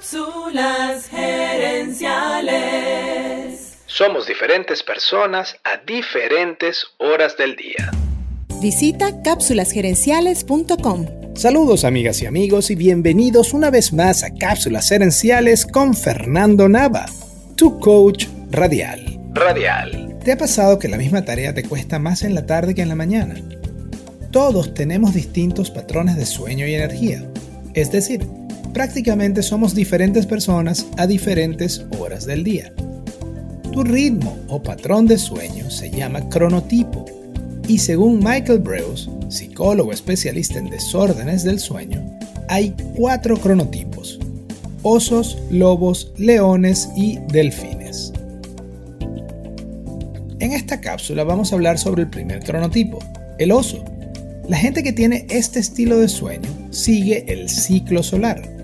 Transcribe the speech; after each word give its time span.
Cápsulas 0.00 1.10
gerenciales. 1.10 3.74
Somos 3.84 4.26
diferentes 4.26 4.82
personas 4.82 5.54
a 5.62 5.76
diferentes 5.86 6.86
horas 6.96 7.36
del 7.36 7.54
día. 7.54 7.90
Visita 8.62 9.20
cápsulasgerenciales.com. 9.22 11.06
Saludos 11.34 11.84
amigas 11.84 12.22
y 12.22 12.26
amigos 12.26 12.70
y 12.70 12.76
bienvenidos 12.76 13.52
una 13.52 13.68
vez 13.68 13.92
más 13.92 14.24
a 14.24 14.32
Cápsulas 14.32 14.88
Gerenciales 14.88 15.66
con 15.66 15.92
Fernando 15.92 16.66
Nava, 16.66 17.04
tu 17.56 17.78
coach 17.78 18.24
radial. 18.50 19.20
Radial. 19.34 20.16
¿Te 20.24 20.32
ha 20.32 20.38
pasado 20.38 20.78
que 20.78 20.88
la 20.88 20.96
misma 20.96 21.26
tarea 21.26 21.52
te 21.52 21.64
cuesta 21.64 21.98
más 21.98 22.22
en 22.22 22.34
la 22.34 22.46
tarde 22.46 22.74
que 22.74 22.80
en 22.80 22.88
la 22.88 22.96
mañana? 22.96 23.34
Todos 24.30 24.72
tenemos 24.72 25.12
distintos 25.12 25.70
patrones 25.70 26.16
de 26.16 26.24
sueño 26.24 26.66
y 26.66 26.74
energía. 26.74 27.22
Es 27.74 27.92
decir, 27.92 28.26
prácticamente 28.72 29.42
somos 29.42 29.74
diferentes 29.74 30.26
personas 30.26 30.86
a 30.96 31.06
diferentes 31.06 31.84
horas 31.98 32.26
del 32.26 32.44
día. 32.44 32.72
Tu 33.72 33.84
ritmo 33.84 34.36
o 34.48 34.62
patrón 34.62 35.06
de 35.06 35.18
sueño 35.18 35.70
se 35.70 35.90
llama 35.90 36.28
cronotipo 36.28 37.04
y 37.68 37.78
según 37.78 38.18
Michael 38.18 38.58
Breus, 38.58 39.08
psicólogo 39.28 39.92
especialista 39.92 40.58
en 40.58 40.70
desórdenes 40.70 41.44
del 41.44 41.60
sueño, 41.60 42.04
hay 42.48 42.74
cuatro 42.96 43.36
cronotipos. 43.36 44.18
Osos, 44.82 45.38
lobos, 45.50 46.12
leones 46.16 46.88
y 46.96 47.18
delfines. 47.30 48.12
En 50.40 50.52
esta 50.52 50.80
cápsula 50.80 51.22
vamos 51.22 51.52
a 51.52 51.54
hablar 51.54 51.78
sobre 51.78 52.02
el 52.02 52.08
primer 52.10 52.40
cronotipo, 52.40 52.98
el 53.38 53.52
oso. 53.52 53.84
La 54.48 54.56
gente 54.56 54.82
que 54.82 54.92
tiene 54.92 55.26
este 55.28 55.60
estilo 55.60 55.98
de 55.98 56.08
sueño 56.08 56.48
sigue 56.70 57.24
el 57.28 57.48
ciclo 57.48 58.02
solar 58.02 58.59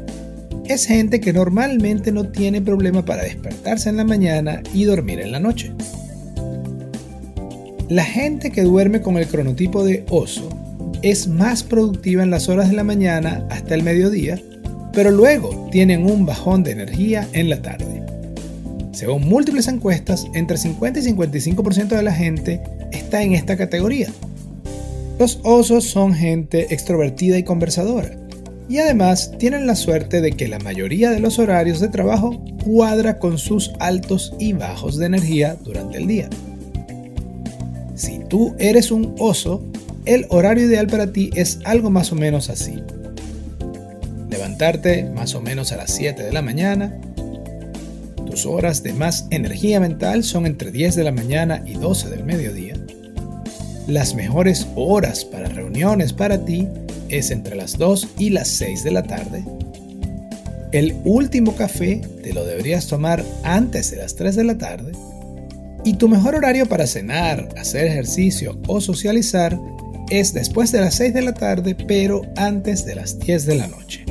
es 0.69 0.87
gente 0.87 1.21
que 1.21 1.33
normalmente 1.33 2.13
no 2.13 2.29
tiene 2.29 2.61
problema 2.61 3.05
para 3.05 3.23
despertarse 3.23 3.89
en 3.89 3.97
la 3.97 4.05
mañana 4.05 4.63
y 4.75 4.85
dormir 4.85 5.21
en 5.21 5.33
la 5.33 5.41
noche. 5.41 5.73
La 7.89 8.05
gente 8.05 8.51
que 8.51 8.63
duerme 8.63 9.01
con 9.01 9.17
el 9.17 9.27
cronotipo 9.29 9.85
de 9.85 10.05
oso 10.11 10.49
es 11.03 11.29
más 11.29 11.63
productiva 11.63 12.23
en 12.23 12.31
las 12.31 12.49
horas 12.49 12.69
de 12.69 12.77
la 12.77 12.85
mañana 12.85 13.47
hasta 13.51 13.75
el 13.75 13.83
mediodía, 13.83 14.41
pero 14.93 15.11
luego 15.11 15.69
tienen 15.71 16.11
un 16.11 16.27
bajón 16.27 16.65
de 16.65 16.73
energía 16.73 17.29
en 17.33 17.49
la 17.49 17.63
tarde. 17.63 18.03
Según 18.93 19.29
múltiples 19.29 19.69
encuestas, 19.69 20.27
entre 20.35 20.57
50 20.57 20.99
y 20.99 21.03
55% 21.03 21.89
de 21.89 22.03
la 22.03 22.13
gente 22.13 22.61
está 22.93 23.23
en 23.23 23.35
esta 23.35 23.57
categoría. 23.57 24.09
Los 25.19 25.39
osos 25.45 25.85
son 25.85 26.13
gente 26.13 26.75
extrovertida 26.75 27.39
y 27.39 27.43
conversadora 27.43 28.26
y 28.69 28.79
además 28.79 29.33
tienen 29.39 29.67
la 29.67 29.77
suerte 29.77 30.21
de 30.21 30.33
que 30.33 30.49
la 30.49 30.59
mayoría 30.59 31.11
de 31.11 31.21
los 31.21 31.39
horarios 31.39 31.81
de 31.81 31.89
trabajo 31.89 32.43
cuadra 32.65 33.19
con 33.19 33.39
sus 33.39 33.73
altos 33.79 34.35
y 34.39 34.53
bajos 34.53 34.97
de 34.97 35.07
energía 35.07 35.57
durante 35.63 35.99
el 35.99 36.07
día. 36.07 36.29
Si 37.95 38.19
tú 38.29 38.55
eres 38.59 38.91
un 38.91 39.15
oso, 39.19 39.63
el 40.05 40.27
horario 40.31 40.67
ideal 40.67 40.89
para 40.89 41.13
ti 41.13 41.31
es 41.35 41.61
algo 41.65 41.91
más 41.91 42.13
o 42.13 42.17
menos 42.17 42.51
así. 42.51 42.83
Levantarte 44.29 45.05
más 45.05 45.35
o 45.35 45.41
menos 45.41 45.73
a 45.73 45.77
las 45.77 45.93
7 45.93 46.23
de 46.23 46.33
la 46.33 46.43
mañana. 46.43 46.99
Tus 48.27 48.47
horas 48.47 48.83
de 48.83 48.93
más 48.93 49.27
energía 49.31 49.81
mental 49.81 50.25
son 50.25 50.45
entre 50.45 50.73
10 50.73 50.97
de 50.97 51.05
la 51.05 51.13
mañana 51.13 51.63
y 51.65 51.75
12 51.75 52.11
del 52.11 52.25
mediodía. 52.25 52.75
Las 53.87 54.15
mejores 54.15 54.67
horas 54.75 55.25
para 55.25 55.49
reuniones 55.49 56.13
para 56.13 56.45
ti 56.45 56.69
es 57.09 57.31
entre 57.31 57.57
las 57.57 57.79
2 57.79 58.09
y 58.19 58.31
las 58.31 58.49
6 58.49 58.85
de 58.85 58.91
la 58.91 59.03
tarde. 59.03 59.45
El 60.73 60.97
último 61.05 61.55
café 61.55 62.03
te 62.23 62.33
lo 62.33 62.45
deberías 62.45 62.87
tomar 62.87 63.25
antes 63.45 63.91
de 63.91 63.99
las 63.99 64.17
3 64.17 64.37
de 64.37 64.45
la 64.45 64.59
tarde. 64.59 64.93
Y 65.85 65.95
tu 65.95 66.09
mejor 66.09 66.35
horario 66.35 66.67
para 66.67 66.87
cenar, 66.87 67.49
hacer 67.57 67.87
ejercicio 67.87 68.59
o 68.67 68.81
socializar 68.81 69.59
es 70.11 70.35
después 70.35 70.73
de 70.73 70.81
las 70.81 70.95
6 70.97 71.15
de 71.15 71.23
la 71.23 71.35
tarde, 71.35 71.75
pero 71.75 72.23
antes 72.37 72.85
de 72.85 72.97
las 72.97 73.19
10 73.19 73.47
de 73.47 73.55
la 73.55 73.69
noche. 73.69 74.05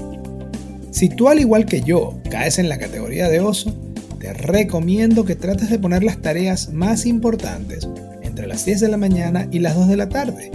Si 0.92 1.10
tú 1.10 1.28
al 1.28 1.40
igual 1.40 1.66
que 1.66 1.82
yo 1.82 2.20
caes 2.30 2.58
en 2.58 2.70
la 2.70 2.78
categoría 2.78 3.28
de 3.28 3.42
oso, 3.42 3.74
te 4.20 4.34
recomiendo 4.34 5.26
que 5.26 5.36
trates 5.36 5.70
de 5.70 5.78
poner 5.78 6.04
las 6.04 6.22
tareas 6.22 6.72
más 6.72 7.06
importantes 7.06 7.88
entre 8.24 8.48
las 8.48 8.66
10 8.66 8.80
de 8.80 8.88
la 8.88 8.98
mañana 8.98 9.48
y 9.52 9.60
las 9.60 9.76
2 9.76 9.90
de 9.90 9.98
la 9.98 10.10
tarde 10.10 10.52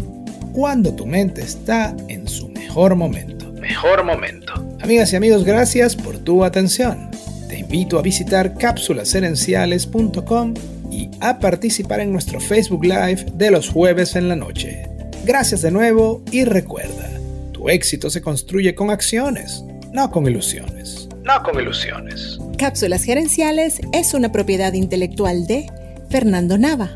cuando 0.53 0.95
tu 0.95 1.07
mente 1.07 1.43
está 1.43 1.95
en 2.09 2.29
su 2.29 2.49
mejor 2.49 2.97
momento. 2.97 3.53
Mejor 3.53 4.05
momento. 4.05 4.53
Amigas 4.81 5.13
y 5.13 5.17
amigos, 5.17 5.45
gracias 5.45 5.95
por 5.95 6.19
tu 6.19 6.45
atención. 6.45 7.11
Te 7.49 7.59
invito 7.59 7.99
a 7.99 8.03
visitar 8.03 8.55
cápsulaserenciales.com 8.55 10.55
y 10.91 11.11
a 11.21 11.39
participar 11.39 12.01
en 12.01 12.13
nuestro 12.13 12.41
Facebook 12.41 12.85
Live 12.85 13.27
de 13.35 13.51
los 13.51 13.69
jueves 13.69 14.17
en 14.17 14.29
la 14.29 14.37
noche. 14.37 14.89
Gracias 15.25 15.63
de 15.63 15.71
nuevo 15.71 16.23
y 16.33 16.45
recuerda, 16.45 17.09
tu 17.53 17.69
éxito 17.69 18.11
se 18.11 18.23
construye 18.23 18.75
con 18.75 18.91
acciones, 18.91 19.65
no 19.93 20.11
con 20.11 20.27
ilusiones. 20.27 21.09
No 21.23 21.43
con 21.43 21.61
ilusiones. 21.61 22.39
Cápsulas 22.57 23.05
Gerenciales 23.05 23.81
es 23.93 24.15
una 24.15 24.33
propiedad 24.33 24.73
intelectual 24.73 25.47
de 25.47 25.71
Fernando 26.09 26.59
Nava. 26.59 26.91